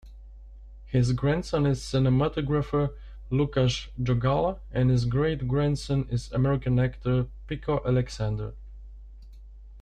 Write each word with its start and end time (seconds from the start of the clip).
His 0.87 1.13
grandson 1.13 1.67
is 1.67 1.79
cinematographer 1.79 2.91
Lukasz 3.29 3.87
Jogalla 4.01 4.57
and 4.71 4.89
his 4.89 5.05
great-grandson 5.05 6.07
is 6.09 6.31
American 6.31 6.79
actor 6.79 7.27
Pico 7.45 7.81
Alexander. 7.85 8.55